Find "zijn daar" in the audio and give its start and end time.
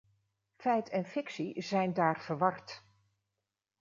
1.61-2.19